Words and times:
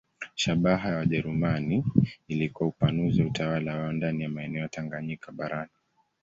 Shabaha 0.35 0.89
ya 0.89 0.95
Wajerumani 0.95 1.85
ilikuwa 2.27 2.69
upanuzi 2.69 3.21
wa 3.21 3.27
utawala 3.27 3.75
wao 3.77 3.91
ndani 3.91 4.23
ya 4.23 4.29
maeneo 4.29 4.61
ya 4.61 4.67
Tanganyika 4.69 5.31
barani. 5.31 5.71